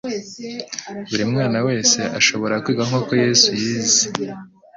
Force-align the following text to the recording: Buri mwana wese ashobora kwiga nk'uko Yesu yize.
Buri 1.09 1.23
mwana 1.31 1.59
wese 1.67 1.99
ashobora 2.19 2.61
kwiga 2.63 2.83
nk'uko 2.87 3.11
Yesu 3.23 3.49
yize. 3.61 4.03